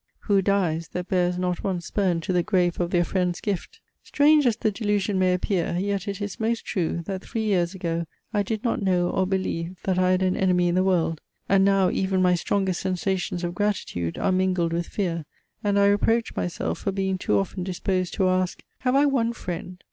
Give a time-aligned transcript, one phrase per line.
[0.21, 3.79] Who dies, that bears Not one spurn to the grave of their friends' gift?
[4.01, 8.07] Strange as the delusion may appear, yet it is most true, that three years ago
[8.33, 11.63] I did not know or believe that I had an enemy in the world: and
[11.63, 15.23] now even my strongest sensations of gratitude are mingled with fear,
[15.63, 19.77] and I reproach myself for being too often disposed to ask, Have I one friend?